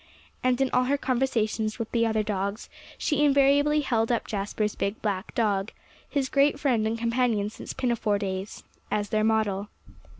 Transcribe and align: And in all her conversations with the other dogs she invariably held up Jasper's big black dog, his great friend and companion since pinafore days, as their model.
And 0.43 0.59
in 0.59 0.71
all 0.71 0.85
her 0.85 0.97
conversations 0.97 1.77
with 1.77 1.91
the 1.91 2.07
other 2.07 2.23
dogs 2.23 2.71
she 2.97 3.23
invariably 3.23 3.81
held 3.81 4.11
up 4.11 4.25
Jasper's 4.25 4.73
big 4.73 4.99
black 5.03 5.35
dog, 5.35 5.71
his 6.09 6.27
great 6.27 6.59
friend 6.59 6.87
and 6.87 6.97
companion 6.97 7.51
since 7.51 7.71
pinafore 7.71 8.17
days, 8.17 8.63
as 8.89 9.09
their 9.09 9.23
model. 9.23 9.69